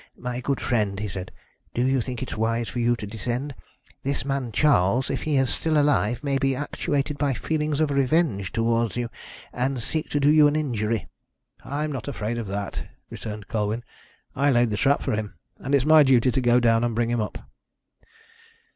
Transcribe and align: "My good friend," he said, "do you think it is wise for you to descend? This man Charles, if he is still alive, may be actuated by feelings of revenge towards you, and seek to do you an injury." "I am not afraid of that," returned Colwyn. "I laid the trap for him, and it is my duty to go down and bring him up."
"My 0.17 0.41
good 0.41 0.59
friend," 0.59 0.99
he 0.99 1.07
said, 1.07 1.31
"do 1.75 1.85
you 1.85 2.01
think 2.01 2.23
it 2.23 2.31
is 2.31 2.35
wise 2.39 2.67
for 2.69 2.79
you 2.79 2.95
to 2.95 3.05
descend? 3.05 3.53
This 4.01 4.25
man 4.25 4.51
Charles, 4.51 5.11
if 5.11 5.21
he 5.21 5.37
is 5.37 5.51
still 5.53 5.77
alive, 5.79 6.23
may 6.23 6.39
be 6.39 6.55
actuated 6.55 7.19
by 7.19 7.35
feelings 7.35 7.79
of 7.79 7.91
revenge 7.91 8.51
towards 8.51 8.95
you, 8.97 9.09
and 9.53 9.83
seek 9.83 10.09
to 10.09 10.19
do 10.19 10.31
you 10.31 10.47
an 10.47 10.55
injury." 10.55 11.05
"I 11.63 11.83
am 11.83 11.91
not 11.91 12.07
afraid 12.07 12.39
of 12.39 12.47
that," 12.47 12.89
returned 13.11 13.47
Colwyn. 13.47 13.83
"I 14.35 14.49
laid 14.49 14.71
the 14.71 14.75
trap 14.77 15.03
for 15.03 15.11
him, 15.15 15.35
and 15.59 15.75
it 15.75 15.77
is 15.77 15.85
my 15.85 16.01
duty 16.01 16.31
to 16.31 16.41
go 16.41 16.59
down 16.59 16.83
and 16.83 16.95
bring 16.95 17.11
him 17.11 17.21
up." 17.21 17.37